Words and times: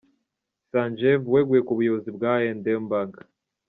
Sanjeev 0.71 1.21
weguye 1.33 1.61
ku 1.67 1.71
buyobozi 1.77 2.09
bwa 2.15 2.31
I$M 2.53 2.81
bank. 2.91 3.13